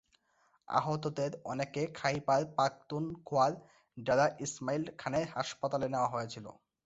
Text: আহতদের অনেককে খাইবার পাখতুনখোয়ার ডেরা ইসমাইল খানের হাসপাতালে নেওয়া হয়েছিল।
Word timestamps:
আহতদের 0.67 1.31
অনেককে 1.45 1.81
খাইবার 1.95 2.41
পাখতুনখোয়ার 2.57 3.53
ডেরা 3.97 4.27
ইসমাইল 4.45 4.83
খানের 4.99 5.25
হাসপাতালে 5.35 5.87
নেওয়া 5.89 6.11
হয়েছিল। 6.13 6.45